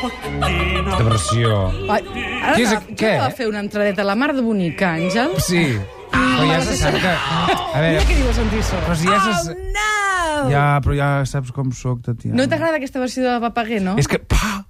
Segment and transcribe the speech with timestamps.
[0.00, 1.54] De versió.
[1.92, 2.02] Ai,
[2.42, 3.12] ara Qui és- va- què?
[3.20, 5.36] va fer una entradeta a la mar de bonica, Àngel.
[5.40, 5.64] Sí.
[6.10, 7.10] Però ja se sap que...
[7.10, 8.76] A Mira veure, què diu el sentir so.
[8.86, 9.54] però si ja se...
[9.54, 10.50] No!
[10.50, 12.36] Ja, però ja saps com sóc, Tatiana.
[12.40, 13.96] No t'agrada aquesta versió de Papaguer, no?
[14.00, 14.18] És que...
[14.18, 14.64] Pa!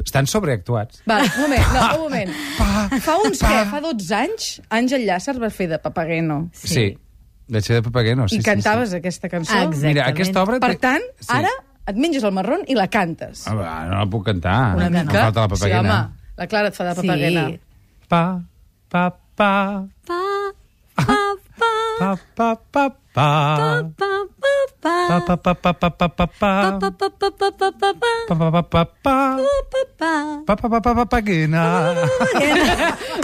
[0.00, 1.02] Estan sobreactuats.
[1.10, 2.30] Va, un moment, no, un moment.
[3.04, 6.46] Fa uns, què, fa 12 anys, Àngel Llàcer va fer de Papageno.
[6.56, 6.68] Sí.
[6.72, 6.86] sí.
[7.52, 8.96] Vaig fer de Papageno, sí, I sí, cantaves sí.
[9.02, 9.52] aquesta cançó.
[9.58, 9.86] Exacte.
[9.86, 10.56] Mira, aquesta obra...
[10.62, 11.28] Per té- tant, Sí.
[11.36, 11.50] ara
[11.90, 13.44] et menges el marrón i la cantes.
[13.50, 14.76] Ah, va, no la puc cantar.
[14.78, 15.26] Una Em mica.
[15.28, 15.80] falta la Sí, Papagena.
[15.80, 17.46] home, la Clara et fa de Papagena.
[17.50, 17.60] Sí.
[18.08, 18.24] Pa,
[18.90, 19.04] pa,
[19.36, 19.52] pa,
[20.06, 20.20] Pa,
[20.96, 21.16] pa,
[21.56, 23.28] pa, pa, pa, pa, pa.
[23.58, 24.09] pa, pa,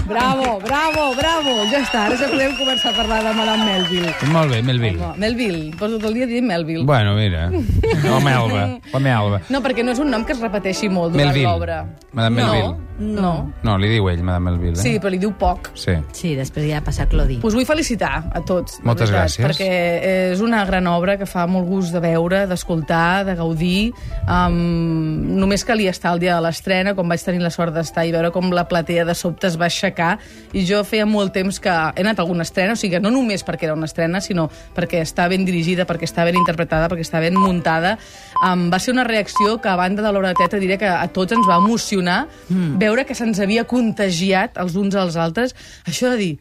[0.06, 1.54] Bravo, bravo, bravo.
[1.70, 4.12] Ja està, ara ja podem començar a parlar de Madame Melville.
[4.32, 5.00] Molt bé, Melville.
[5.00, 6.84] No, Melville, poso tot el dia dient Melville.
[6.86, 7.48] Bueno, mira.
[7.50, 8.66] O Melba.
[8.92, 9.40] O Melba.
[9.50, 11.48] No, perquè no és un nom que es repeteixi molt durant Melville.
[11.48, 11.80] l'obra.
[12.12, 12.74] Madame no, Melville.
[12.98, 13.32] No.
[13.62, 14.78] No, li diu ell, Madame Melville.
[14.78, 14.82] Eh?
[14.82, 15.72] Sí, però li diu poc.
[15.76, 15.96] Sí.
[16.16, 17.40] Sí, després ja passa a Clodí.
[17.44, 18.78] Us vull felicitar a tots.
[18.78, 19.46] de Moltes veritat, gràcies.
[19.46, 23.92] Perquè és una gran obra que fa molt gust de veure, d'escoltar, de gaudir.
[24.24, 28.14] Um, només calia estar el dia de l'estrena, com vaig tenir la sort d'estar i
[28.14, 30.16] veure com la platea de sobte es va aixecar.
[30.56, 33.44] I jo feia molt temps que he anat a alguna estrena, o sigui, no només
[33.46, 37.22] perquè era una estrena, sinó perquè està ben dirigida, perquè està ben interpretada, perquè està
[37.22, 37.96] ben muntada.
[38.42, 41.06] Um, va ser una reacció que, a banda de l'obra de teatre, diré que a
[41.12, 42.76] tots ens va emocionar mm.
[42.82, 45.56] veure que se'ns havia contagiat els uns als altres.
[45.86, 46.34] Això de dir,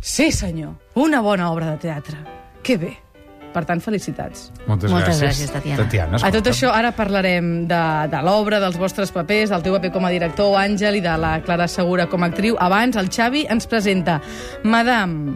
[0.00, 0.74] Sí, senyor.
[0.94, 2.16] Una bona obra de teatre.
[2.62, 3.09] Que bé.
[3.52, 4.52] Per tant, felicitats.
[4.66, 5.22] Moltes, Moltes gràcies.
[5.22, 5.82] gràcies, Tatiana.
[5.84, 7.80] Tatiana, A tot això, ara parlarem de,
[8.12, 11.40] de l'obra, dels vostres papers, del teu paper com a director, Àngel, i de la
[11.42, 12.56] Clara Segura com a actriu.
[12.58, 14.20] Abans, el Xavi ens presenta
[14.62, 15.34] Madame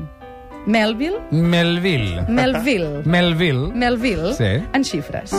[0.66, 2.24] Melville, Melville.
[2.28, 3.72] Melville, Melville.
[3.74, 4.62] Melville, Sí.
[4.72, 5.32] en xifres.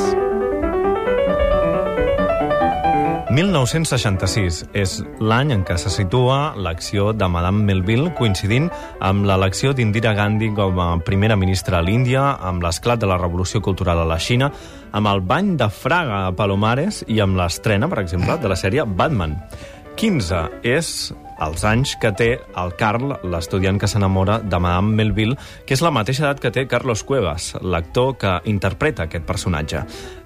[3.35, 8.69] 1966 és l'any en què se situa l'acció de Madame Melville, coincidint
[9.03, 13.59] amb l'elecció d'Indira Gandhi com a primera ministra a l'Índia, amb l'esclat de la revolució
[13.65, 14.51] cultural a la Xina,
[14.95, 18.87] amb el bany de Fraga a Palomares i amb l'estrena, per exemple, de la sèrie
[18.87, 19.35] Batman.
[19.99, 20.95] 15 és
[21.43, 25.35] els anys que té el Carl, l'estudiant que s'enamora de Madame Melville,
[25.67, 29.83] que és la mateixa edat que té Carlos Cuevas, l'actor que interpreta aquest personatge.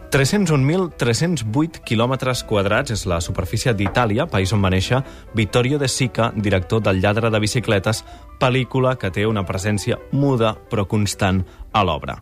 [0.10, 5.04] 301.308 quilòmetres quadrats és la superfície d'Itàlia, país on va néixer
[5.38, 8.02] Vittorio De Sica, director del Lladre de bicicletes,
[8.42, 11.44] pel·lícula que té una presència muda però constant
[11.74, 12.18] a l'obra.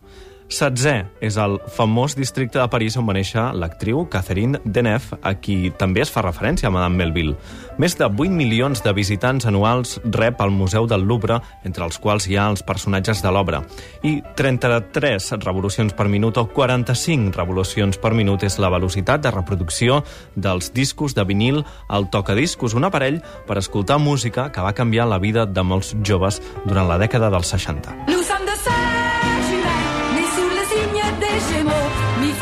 [0.48, 5.68] Setzè és el famós districte de París on va néixer l'actriu Catherine Deneuve, a qui
[5.76, 7.34] també es fa referència a Madame Melville.
[7.76, 11.36] Més de 8 milions de visitants anuals rep el Museu del Louvre,
[11.68, 13.60] entre els quals hi ha els personatges de l'obra.
[14.08, 20.00] I 33 revolucions per minut o 45 revolucions per minut és la velocitat de reproducció
[20.34, 21.60] dels discos de vinil
[21.92, 26.40] al tocadiscos, un aparell per escoltar música que va canviar la vida de molts joves
[26.64, 27.98] durant la dècada dels 60.
[28.08, 28.77] Nous sommes de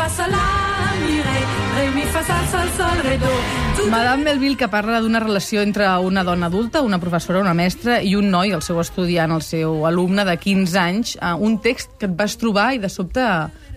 [0.06, 1.41] fa sol la mi ré,
[1.75, 3.31] ré mi fa sol sol sol ré do.
[3.77, 7.99] Tout Madame Melville, que parla d'una relació entre una dona adulta, una professora, una mestra,
[8.03, 12.06] i un noi, el seu estudiant, el seu alumne de 15 anys, un text que
[12.06, 13.21] et vas trobar i de sobte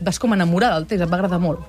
[0.05, 1.65] vas com enamorar del text, et va agradar molt.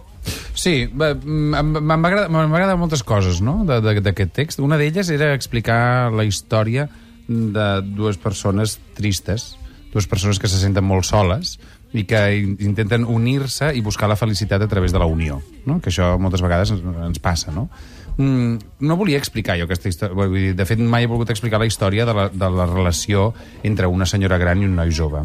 [0.54, 3.62] Sí, va- m- em- m'han agradat, m'han agradat moltes coses no?
[3.64, 4.60] d'aquest text.
[4.60, 6.88] Una d'elles era explicar la història
[7.26, 9.54] de dues persones tristes,
[9.94, 11.56] dues persones que se senten molt soles
[11.92, 15.80] i que in- intenten unir-se i buscar la felicitat a través de la unió, no?
[15.80, 17.50] que això moltes vegades ens, ens passa.
[17.50, 17.68] No?
[18.16, 22.06] Mm, no volia explicar jo aquesta història, de fet mai he volgut explicar la història
[22.06, 23.32] de la, de la relació
[23.62, 25.24] entre una senyora gran i un noi jove.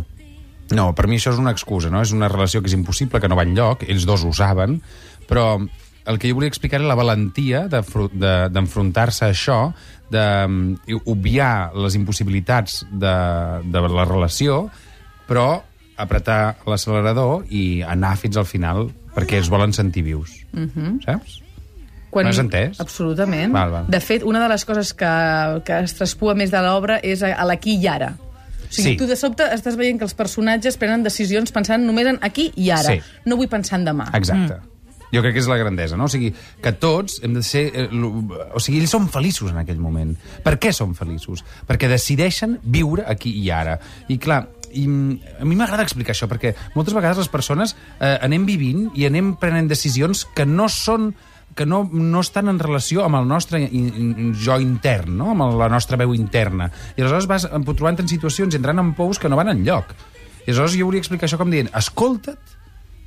[0.74, 2.01] No, per mi això és una excusa, no?
[2.01, 4.80] És una relació que és impossible, que no va enlloc, ells dos ho saben,
[5.30, 5.60] però
[6.06, 9.60] el que jo volia explicar era la valentia d'enfro- de- d'enfrontar-se a això,
[10.10, 13.13] d'obviar les impossibilitats de,
[13.66, 14.66] de la relació,
[15.30, 15.62] però
[15.97, 20.31] apretar l'accelerador i anar fins al final perquè els volen sentir vius.
[20.53, 21.03] Mm -hmm.
[21.06, 21.42] Saps?
[22.09, 22.25] Quan...
[22.25, 22.80] M'has entès?
[22.80, 23.51] Absolutament.
[23.53, 23.86] Val, val.
[23.88, 27.33] De fet, una de les coses que, que es traspua més de l'obra és a,
[27.36, 28.15] a l'aquí i ara.
[28.19, 28.97] O sigui, Sí.
[28.97, 32.69] tu de sobte estàs veient que els personatges prenen decisions pensant només en aquí i
[32.71, 32.95] ara.
[32.95, 33.01] Sí.
[33.25, 34.09] No vull pensar en demà.
[34.13, 34.53] Exacte.
[34.56, 34.69] Mm.
[35.13, 36.06] Jo crec que és la grandesa, no?
[36.06, 37.71] O sigui, que tots hem de ser...
[37.74, 37.89] eh,
[38.53, 40.18] O sigui, ells són feliços en aquell moment.
[40.44, 41.44] Per què són feliços?
[41.68, 43.80] Perquè decideixen viure aquí i ara.
[44.09, 44.86] I clar, i,
[45.39, 49.36] a mi m'agrada explicar això, perquè moltes vegades les persones eh, anem vivint i anem
[49.42, 51.13] prenent decisions que no són
[51.56, 55.31] que no, no estan en relació amb el nostre in, in, jo intern, no?
[55.31, 56.68] amb la nostra veu interna.
[56.98, 59.95] I aleshores vas trobant en situacions i entrant en pous que no van enlloc.
[60.44, 62.57] I aleshores jo volia explicar això com dient, escolta't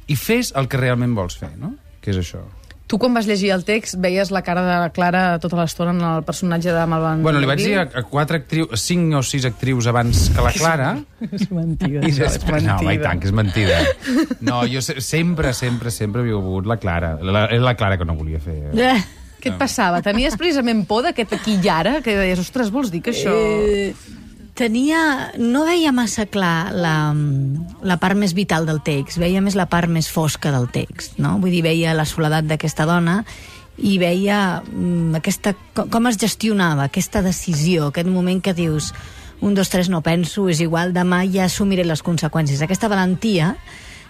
[0.08, 1.74] i fes el que realment vols fer, no?
[2.00, 2.46] Què és això?
[2.88, 6.00] Tu, quan vas llegir el text, veies la cara de la Clara tota l'estona en
[6.08, 9.44] el personatge de Malvan Bueno, li vaig dir a, a quatre actrius, cinc o sis
[9.44, 10.88] actrius abans que la Clara...
[11.28, 12.80] És mentida, I és després, mentida.
[12.88, 13.82] no, i tant, que és mentida.
[14.40, 17.18] No, jo se, sempre, sempre, sempre havia volgut la Clara.
[17.20, 18.56] La, és la Clara que no volia fer.
[18.72, 18.96] Eh,
[19.38, 20.00] Què et passava?
[20.02, 21.98] Tenies precisament por d'aquest aquí i ara?
[22.02, 23.34] Que deies, ostres, vols dir que això...
[23.36, 23.92] Eh,
[24.58, 25.30] tenia...
[25.38, 27.14] No veia massa clar la,
[27.86, 31.36] la part més vital del text, veia més la part més fosca del text, no?
[31.38, 33.22] Vull dir, veia la soledat d'aquesta dona
[33.78, 38.92] i veia mm, aquesta, com, es gestionava aquesta decisió, aquest moment que dius
[39.40, 42.62] un, dos, tres, no penso, és igual, demà ja assumiré les conseqüències.
[42.64, 43.52] Aquesta valentia,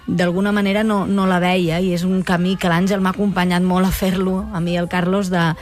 [0.08, 3.90] d'alguna manera no, no la veia i és un camí que l'Àngel m'ha acompanyat molt
[3.90, 5.52] a fer-lo, a mi al Carlos, de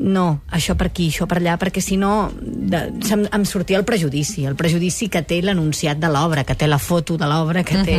[0.00, 3.86] no, això per aquí, això per allà, perquè si no de, se'm, em sortia el
[3.88, 7.82] prejudici, el prejudici que té l'anunciat de l'obra, que té la foto de l'obra, que,
[7.86, 7.98] té,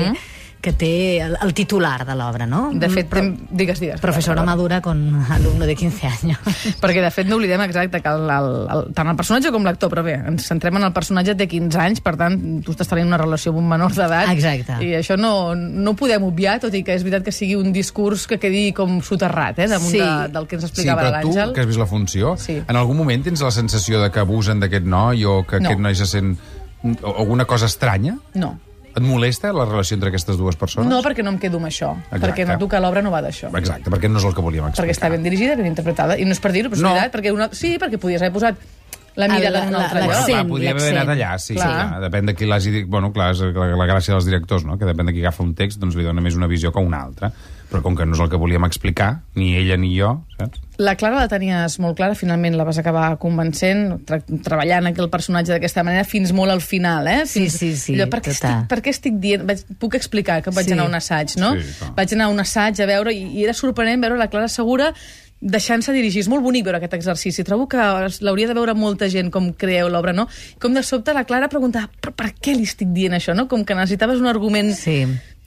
[0.59, 2.71] que té el, el titular de l'obra, no?
[2.74, 3.21] De fet, Pro-
[3.51, 4.01] digues, digues.
[4.01, 6.39] Professora madura con alumno de 15 años.
[6.81, 9.92] Perquè, de fet, no oblidem exacte que el, el, el, tant el personatge com l'actor,
[9.94, 13.07] però bé, ens centrem en el personatge de 15 anys, per tant, tu estàs tenint
[13.07, 14.33] una relació amb un menor d'edat.
[14.33, 14.80] Exacte.
[14.83, 18.25] I això no, no podem obviar, tot i que és veritat que sigui un discurs
[18.27, 20.01] que quedi com soterrat, eh, damunt Sí.
[20.01, 21.53] de, del que ens Sí, explicava però tu, l'Àngel.
[21.53, 22.57] que has vist la funció, Sí.
[22.68, 25.69] en algun moment tens la sensació de que abusen d'aquest noi o que No.
[25.69, 26.36] aquest noi se sent
[27.03, 28.18] alguna cosa estranya?
[28.33, 28.57] No.
[28.97, 30.89] Et molesta la relació entre aquestes dues persones?
[30.89, 31.91] No, perquè no em quedo amb això.
[32.07, 32.23] Exacte.
[32.25, 33.51] Perquè noto que l'obra no va d'això.
[33.59, 34.88] Exacte, perquè no és el que volíem explicar.
[34.88, 36.17] Perquè està ben dirigida, ben interpretada.
[36.17, 36.95] I no és per dir-ho, però és No.
[36.95, 37.49] veritat, perquè una...
[37.53, 38.57] sí, perquè podies haver posat
[39.17, 40.11] la mirada en un altre lloc.
[40.27, 41.67] Clar, podria haver anat allà, sí, Clar.
[41.69, 41.88] clar.
[41.89, 42.01] clar.
[42.07, 42.88] Depèn de qui l'hagi dit.
[42.89, 44.77] Bueno, clar, és la, la gràcia dels directors, no?
[44.77, 47.00] que depèn de qui agafa un text, doncs li dona més una visió que una
[47.01, 47.31] altra.
[47.67, 50.61] Però com que no és el que volíem explicar, ni ella ni jo, saps?
[50.79, 55.51] La Clara la tenies molt clara, finalment la vas acabar convencent, tra treballant aquell personatge
[55.51, 57.25] d'aquesta manera fins molt al final, eh?
[57.25, 58.51] Sí, Fins, sí, sí, allò, per, què total.
[58.61, 59.43] estic, per què estic dient...
[59.49, 60.75] Vaig, puc explicar que vaig Sí.
[60.77, 61.55] anar a un assaig, no?
[61.59, 61.91] Sí, clar.
[61.97, 64.93] vaig anar a un assaig a veure, i, i era sorprenent veure la Clara Segura
[65.41, 66.21] deixant-se dirigir.
[66.23, 67.43] És molt bonic veure aquest exercici.
[67.45, 67.77] Trobo que
[68.25, 70.27] l'hauria de veure molta gent com creeu l'obra, no?
[70.61, 73.45] Com de sobte la Clara preguntava per, per què li estic dient això, no?
[73.51, 75.03] Com que necessitaves un argument Sí.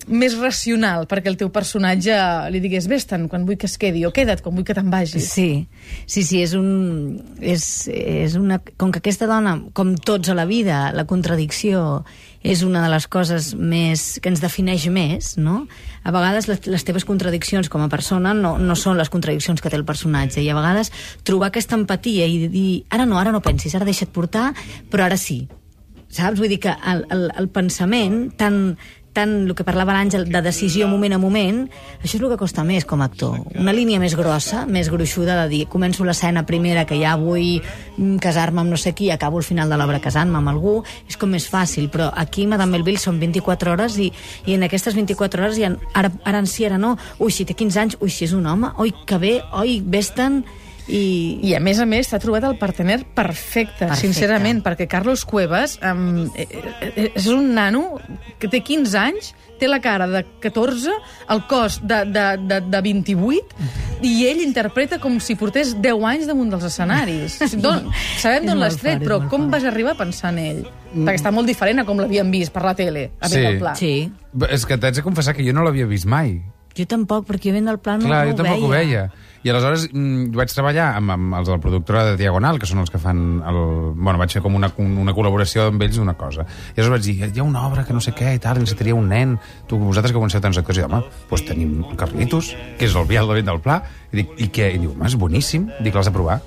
[0.09, 2.15] Més racional perquè el teu personatge
[2.53, 5.29] li digués vés-te'n quan vull que es quedi o queda't quan vull que te'n vagis.
[5.29, 5.67] Sí,
[6.07, 7.21] sí, sí, és un...
[7.41, 12.03] És, és una, com que aquesta dona, com tots a la vida, la contradicció
[12.41, 15.67] és una de les coses més que ens defineix més, no?
[16.03, 19.69] A vegades les, les teves contradiccions com a persona no, no són les contradiccions que
[19.69, 20.93] té el personatge i a vegades
[21.29, 24.51] trobar aquesta empatia i dir ara no, ara no pensis, ara deixa't portar,
[24.91, 25.43] però ara sí.
[26.11, 26.41] Saps?
[26.41, 28.73] Vull dir que el, el, el pensament tan,
[29.13, 31.65] tan el que parlava l'Àngel de decisió moment a moment,
[31.99, 33.41] això és el que costa més com a actor.
[33.59, 37.59] Una línia més grossa, més gruixuda de dir, començo l'escena primera que ja vull
[38.23, 40.77] casar-me amb no sé qui acabo al final de l'obra casant-me amb algú,
[41.09, 44.11] és com més fàcil, però aquí Madame Melville són 24 hores i,
[44.47, 47.59] i en aquestes 24 hores ha, ara, ara en sí, ara no, ui, si té
[47.59, 50.45] 15 anys, ui, si és un home, oi, que bé, oi, vés-te'n,
[50.89, 51.39] i...
[51.43, 54.01] I a més a més t'ha trobat el partener perfecte, Perfecte.
[54.01, 56.27] sincerament, perquè Carlos Cuevas um,
[56.97, 57.99] és un nano
[58.41, 60.91] que té 15 anys, té la cara de 14,
[61.35, 63.69] el cos de, de, de, de 28,
[64.09, 67.37] i ell interpreta com si portés 10 anys damunt dels escenaris.
[67.63, 69.53] D'on, sabem d'on l'has tret, però com fort.
[69.59, 70.63] vas arribar a pensar en ell?
[70.95, 73.45] Perquè està molt diferent a com l'havíem vist per la tele, a Sí.
[73.61, 73.75] pla.
[73.79, 73.93] Sí,
[74.49, 76.41] És que t'haig de confessar que jo no l'havia vist mai.
[76.75, 79.11] jo tampoc, perquè jo venint del pla no, Clar, no jo tampoc ho veia.
[79.41, 82.83] I aleshores mm, vaig treballar amb, amb els de la productora de Diagonal, que són
[82.83, 83.41] els que fan...
[83.49, 83.61] El...
[83.97, 86.45] Bueno, vaig fer com una, una col·laboració amb ells d'una cosa.
[86.45, 88.97] I aleshores vaig dir, hi ha una obra que no sé què i tal, necessitaria
[88.99, 89.39] un nen.
[89.71, 93.33] Tu, vosaltres que coneixeu tants actors, i home, doncs tenim Carlitos, que és el vial
[93.33, 93.81] de vent del Pla.
[94.13, 94.75] I dic, i què?
[94.77, 95.71] I diu, home, és boníssim.
[95.81, 96.41] Dic, l'has de provar.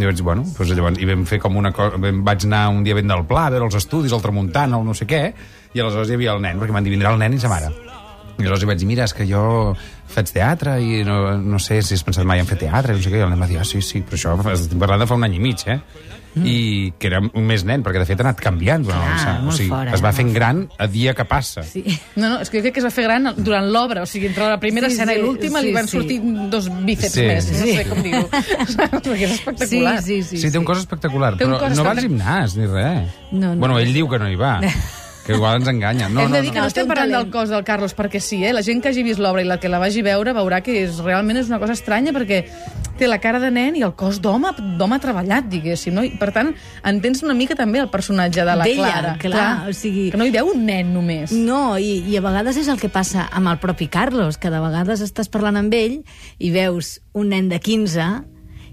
[0.00, 1.98] I vaig bueno, doncs llavors, i vam fer com una cosa...
[2.00, 4.96] Vaig anar un dia vent del Pla, a veure els estudis, el Tramuntana, el no
[4.96, 5.22] sé què,
[5.70, 7.70] i aleshores hi havia el nen, perquè m'han dit, vindrà el nen i sa mare.
[8.38, 9.74] I li vaig dir, mira, és que jo
[10.10, 13.02] faig teatre i no, no sé si has pensat mai en fer teatre, i no
[13.02, 15.06] sé què, i el nen va dir, ah, sí, sí, però això estic parlant de
[15.10, 15.80] fa un any i mig, eh?
[16.30, 16.44] Mm.
[16.46, 18.84] I que era un més nen, perquè de fet ha anat canviant.
[18.86, 21.64] durant molt o sigui, fora, es va fent gran a dia que passa.
[21.66, 21.82] Sí.
[22.14, 24.28] No, no, és que jo crec que es va fer gran durant l'obra, o sigui,
[24.30, 25.96] entre la primera Sí, escena sí, i l'última sí, li van sí.
[25.98, 26.20] sortir
[26.52, 27.26] dos bíceps Sí.
[27.26, 27.74] més, no Sí.
[27.80, 28.22] sé com dir-ho.
[29.10, 29.96] Perquè és espectacular.
[30.02, 30.38] Sí, sí, sí.
[30.44, 33.10] Sí, té un cos espectacular, Té però cos no va al gimnàs ni res.
[33.32, 33.56] No, no.
[33.56, 34.60] Bueno, ell diu que no hi va,
[35.30, 36.08] que igual ens enganya.
[36.10, 36.54] No, Hem no, de dir no.
[36.54, 38.52] que no, No, estem parlant del cos del Carlos perquè sí, eh?
[38.52, 40.98] La gent que hagi vist l'obra i la que la vagi veure veurà que és,
[41.04, 42.42] realment és una cosa estranya perquè
[43.00, 46.02] té la cara de nen i el cos d'home d'home treballat, diguéssim, no?
[46.04, 46.50] I, per tant,
[46.84, 49.14] entens una mica també el personatge de la Clara.
[49.18, 51.32] clar, o sigui- Que no hi veu un nen només.
[51.32, 54.60] No, i, i a vegades és el que passa amb el propi Carlos, que de
[54.60, 56.02] vegades estàs parlant amb ell
[56.38, 58.04] i veus un nen de 15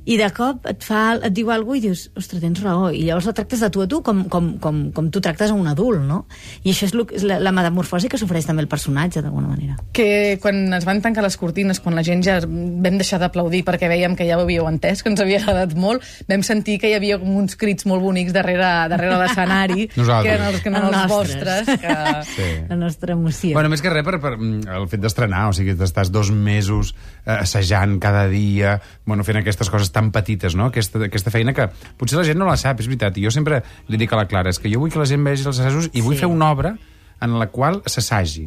[0.08, 3.04] i de cop et, fa, et diu alguna cosa i dius, ostres, tens raó, i
[3.08, 5.68] llavors la tractes de tu a tu com, com, com, com tu tractes a un
[5.68, 6.22] adult, no?
[6.64, 9.76] I això és, lo, és la, la metamorfosi que sofreix també el personatge, d'alguna manera.
[9.92, 13.90] que quan es van tancar les cortines, quan la gent ja vam deixar d'aplaudir perquè
[13.92, 16.96] veiem que ja ho havíeu entès, que ens havia agradat molt, vam sentir que hi
[16.96, 21.00] havia com uns crits molt bonics darrere, darrere l'escenari, que eren els, que Els eren
[21.02, 21.74] els vostres.
[21.82, 21.98] Que...
[22.32, 22.48] Sí.
[22.70, 23.54] La nostra emoció.
[23.58, 26.94] Bueno, més que res per, per mm, el fet d'estrenar, o sigui, estàs dos mesos
[27.26, 30.70] eh, assajant cada dia, bueno, fent aquestes coses tan petites, no?
[30.72, 31.66] Aquesta, aquesta feina que
[31.98, 34.28] potser la gent no la sap, és veritat, i jo sempre li dic a la
[34.30, 36.22] Clara, és que jo vull que la gent vegi els assajos i vull Sí.
[36.22, 36.76] fer una obra
[37.22, 38.46] en la qual s'assagi,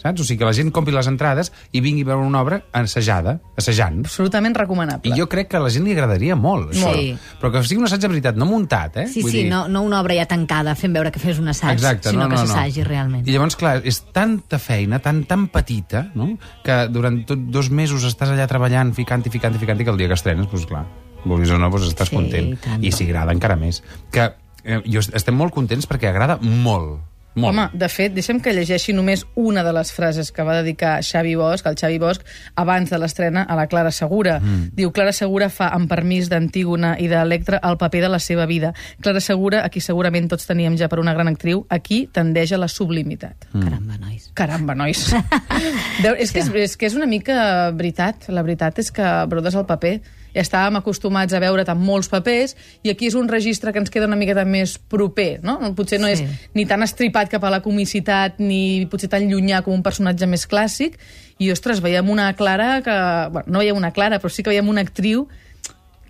[0.00, 0.20] saps?
[0.20, 3.38] O sigui, que la gent compri les entrades i vingui a veure una obra assajada,
[3.60, 4.00] assajant.
[4.06, 5.12] Absolutament recomanable.
[5.12, 6.92] I jo crec que a la gent li agradaria molt, això.
[6.96, 7.14] Sí.
[7.40, 9.06] Però que sigui un assaig de veritat, no muntat, eh?
[9.12, 11.48] Sí, Vull sí, dir- no, no una obra ja tancada fent veure que fes un
[11.52, 12.46] assaig, Exacte, sinó no, no, que no.
[12.48, 13.28] s'assagi realment.
[13.28, 16.32] I llavors, clar, és tanta feina, tan, tan petita, no?
[16.64, 19.90] que durant tot dos mesos estàs allà treballant, ficant i ficant i ficant, i que
[19.92, 20.86] el dia que estrenes, doncs clar,
[21.24, 22.52] vulguis o no, doncs estàs Sí, content.
[22.54, 22.82] i tant.
[22.84, 23.82] I si agrada encara més.
[24.10, 24.30] Que
[24.64, 27.00] eh, jo, estem molt contents perquè agrada molt.
[27.34, 27.52] Molt.
[27.52, 31.36] Home, de fet, deixem que llegeixi només una de les frases que va dedicar Xavi
[31.38, 32.24] Bosch, el Xavi Bosch,
[32.58, 34.40] abans de l'estrena a la Clara Segura.
[34.40, 34.72] Mm.
[34.74, 38.72] Diu, Clara Segura fa, amb permís d'Antígona i d'Electra, el paper de la seva vida.
[39.00, 42.58] Clara Segura, a qui segurament tots teníem ja per una gran actriu, aquí tendeix a
[42.58, 43.46] la sublimitat.
[43.52, 43.66] Mm.
[43.68, 44.30] Caramba, nois.
[44.34, 45.06] Caramba, nois.
[46.04, 48.26] Deu, és, que és, és que és una mica veritat.
[48.34, 50.00] La veritat és que brodes el paper.
[50.34, 54.06] Estàvem acostumats a veure tant molts papers i aquí és un registre que ens queda
[54.06, 55.58] una miqueta més proper, no?
[55.74, 56.12] Potser no Sí.
[56.12, 56.22] és
[56.54, 60.46] ni tan estripat cap a la comicitat ni potser tan llunyà com un personatge més
[60.48, 60.98] clàssic
[61.38, 62.96] i, ostres, veiem una Clara que...
[63.32, 65.26] Bueno, no veiem una Clara, però sí que veiem una actriu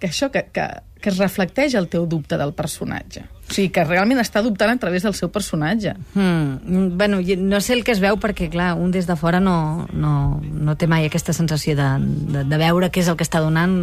[0.01, 0.65] que això, que, que,
[1.01, 3.23] que es reflecteix el teu dubte del personatge.
[3.51, 5.97] O sigui, que realment està dubtant a través del seu personatge.
[6.15, 9.89] Mm, bueno, no sé el que es veu perquè, clar, un des de fora no,
[9.91, 11.89] no, no té mai aquesta sensació de,
[12.31, 13.75] de, de veure què és el que està donant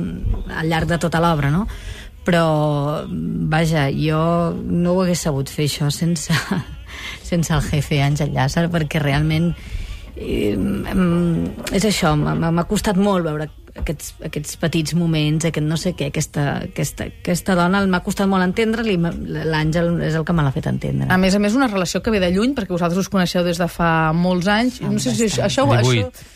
[0.55, 1.65] al llarg de tota l'obra, no?
[2.27, 3.03] Però,
[3.51, 4.21] vaja, jo
[4.55, 6.31] no ho hagués sabut fer això sense,
[7.29, 9.51] sense el jefe Àngel Llàcer, perquè realment
[10.15, 10.55] eh,
[11.75, 16.45] és això, m'ha costat molt veure aquests, aquests petits moments, aquest no sé què, aquesta,
[16.69, 21.09] aquesta, aquesta dona m'ha costat molt entendre-li, l'Àngel és el que me l'ha fet entendre.
[21.13, 23.61] A més a més, una relació que ve de lluny, perquè vosaltres us coneixeu des
[23.61, 24.81] de fa molts anys.
[24.85, 25.47] No sé si això...
[25.47, 26.09] això, 18.
[26.09, 26.35] això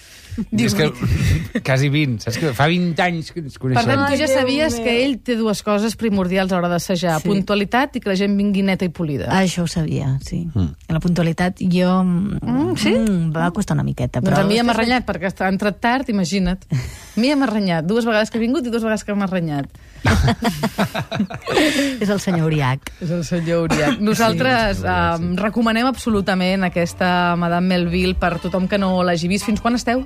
[0.51, 0.89] És que
[1.67, 3.89] quasi 20, saps que fa 20 anys que ens per coneixem.
[3.91, 7.19] tant, tu ja sabies que ell té dues coses primordials a l'hora d'assajar.
[7.21, 7.29] Sí.
[7.29, 9.27] Puntualitat i que la gent vingui neta i polida.
[9.29, 10.43] Ah, això ho sabia, sí.
[10.53, 10.69] Mm.
[10.91, 11.97] La puntualitat, jo...
[12.03, 12.93] Mm, sí?
[12.95, 14.43] Mm, va costar una miqueta, Doncs però...
[14.45, 16.67] a mi ja m'ha renyat, perquè està entrat tard, imagina't.
[16.71, 17.87] A mi ja m'ha renyat.
[17.87, 19.67] Dues vegades que he vingut i dues vegades que m'ha renyat.
[22.01, 22.87] És el senyor Uriach.
[23.03, 23.99] És el senyor Uriach.
[24.01, 29.29] Nosaltres Sí, senyor Uriach, um, recomanem absolutament aquesta Madame Melville per tothom que no l'hagi
[29.31, 29.45] vist.
[29.47, 30.05] Fins quan esteu?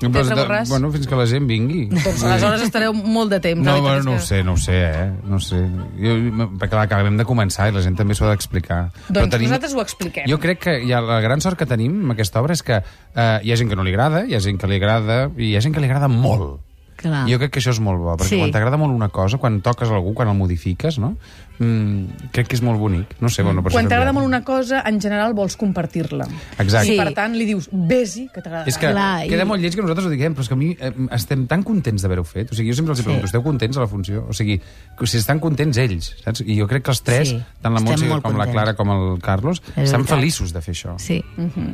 [0.00, 0.68] Però, de- Borràs?
[0.68, 1.84] bueno, fins que la gent vingui.
[1.92, 3.62] Doncs aleshores estareu molt de temps.
[3.62, 5.12] No, veritat bueno, no ho sé, no ho sé, eh?
[5.24, 5.60] No ho sé.
[6.00, 6.16] Jo,
[6.58, 8.90] perquè clar, acabem de començar i la gent també s'ho ha d'explicar.
[9.08, 10.26] Doncs nosaltres ho expliquem.
[10.28, 13.38] Jo crec que ja la gran sort que tenim amb aquesta obra és que eh,
[13.44, 15.56] hi ha gent que no li agrada, hi ha gent que li agrada i hi
[15.56, 16.58] ha gent que li agrada molt.
[16.96, 17.24] Clar.
[17.28, 18.38] Jo crec que això és molt bo, perquè Sí.
[18.38, 21.16] quan t'agrada molt una cosa, quan toques algú, quan el modifiques, no?
[21.58, 23.14] Mm, crec que és molt bonic.
[23.20, 26.26] No sé, bueno, per Quan t'agrada molt una cosa, en general vols compartir-la.
[26.58, 26.88] Exacte.
[26.88, 26.96] I Sí.
[26.96, 28.64] per tant li dius, vés-hi, que t'agrada.
[28.66, 30.56] És que Clar, i- queda molt lleig que nosaltres ho diguem, però és que a
[30.56, 32.50] mi eh, estem tan contents d'haver-ho fet.
[32.50, 33.04] O sigui, jo sempre els Sí.
[33.04, 34.26] pregunto, esteu contents a la funció?
[34.28, 34.60] O sigui,
[34.98, 36.40] que si estan contents ells, saps?
[36.40, 38.52] I jo crec que els tres, Sí, tant la Montse com la contents.
[38.52, 40.18] Clara com el Carlos, És estan veritat.
[40.18, 40.98] feliços de fer això.
[40.98, 41.22] Sí.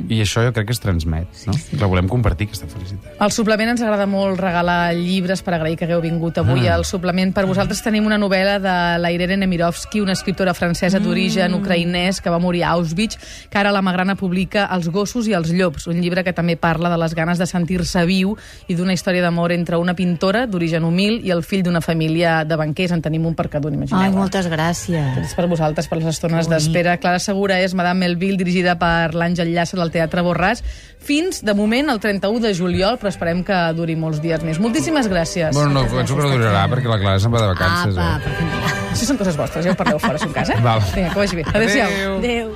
[0.09, 1.53] I això jo crec que es transmet, no?
[1.79, 3.13] La volem compartir, aquesta felicitat.
[3.19, 6.75] Al suplement ens agrada molt regalar llibres per agrair que hagueu vingut avui Ah.
[6.75, 7.33] al suplement.
[7.33, 12.29] Per vosaltres tenim una novel·la de la Irene Nemirovsky, una escriptora francesa d'origen ucraïnès que
[12.29, 13.17] va morir a Auschwitz,
[13.49, 16.89] que ara la Magrana publica Els gossos i els llops, un llibre que també parla
[16.91, 18.35] de les ganes de sentir-se viu
[18.67, 22.57] i d'una història d'amor entre una pintora d'origen humil i el fill d'una família de
[22.59, 22.91] banquers.
[22.91, 24.03] En tenim un per cada un, imagineu.
[24.03, 25.21] Ai, moltes gràcies.
[25.23, 26.97] És per vosaltres, per les estones d'espera.
[26.99, 30.65] Clara Segura és Madame Melville, dirigida per l'Àngel Llàcer del Teatre Borràs,
[31.01, 34.59] fins, de moment, el 31 de juliol, però esperem que duri molts dies més.
[34.61, 35.55] Moltíssimes gràcies.
[35.55, 37.97] Bueno, no, penso que no durarà, perquè la Clara se'n va de vacances.
[37.97, 38.23] Apa, eh?
[38.27, 38.79] per fi.
[38.91, 40.57] Això són coses vostres, ja ho parleu fora, si un cas, eh?
[40.61, 40.81] Val.
[40.93, 41.43] Vinga, que vagi bé.
[41.53, 41.89] Adéu-siau.
[41.89, 42.17] Adéu.
[42.17, 42.55] Adéu.